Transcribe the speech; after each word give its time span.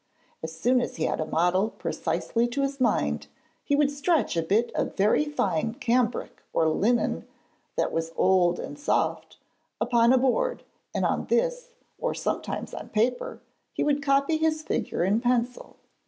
As 0.41 0.59
soon 0.59 0.81
as 0.81 0.95
he 0.95 1.03
had 1.03 1.19
a 1.19 1.27
model 1.27 1.69
precisely 1.69 2.47
to 2.47 2.63
his 2.63 2.81
mind, 2.81 3.27
he 3.63 3.75
would 3.75 3.91
stretch 3.91 4.35
a 4.35 4.41
bit 4.41 4.71
of 4.73 4.95
very 4.97 5.25
fine 5.25 5.75
cambric 5.75 6.41
or 6.53 6.67
linen, 6.69 7.27
that 7.77 7.91
was 7.91 8.11
old 8.15 8.59
and 8.59 8.79
soft, 8.79 9.37
upon 9.79 10.11
a 10.11 10.17
board, 10.17 10.63
and 10.95 11.05
on 11.05 11.25
this 11.27 11.75
or 11.99 12.15
sometimes 12.15 12.73
on 12.73 12.89
paper 12.89 13.43
he 13.73 13.83
would 13.83 14.01
copy 14.01 14.37
his 14.37 14.63
figure 14.63 15.03
in 15.03 15.21
pencil. 15.21 15.75